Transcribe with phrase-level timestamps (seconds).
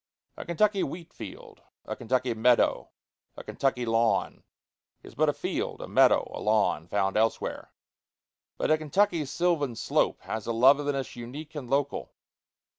[0.35, 2.89] A Kentucky wheat field, a Kentucky meadow,
[3.37, 4.43] a Kentucky lawn,
[5.03, 7.71] is but a field, a meadow, a lawn, found elsewhere;
[8.57, 12.15] but a Kentucky sylvan slope has a loveliness unique and local.